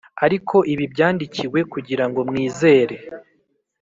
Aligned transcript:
Ariko 0.25 0.55
ibi 0.73 0.85
byandikiwe 0.93 1.59
kugira 1.73 2.05
ngo 2.09 2.19
mwizere 2.29 2.95